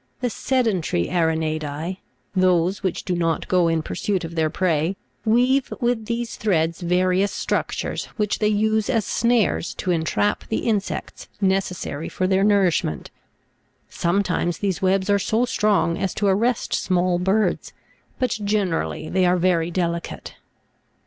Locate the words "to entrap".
9.75-10.45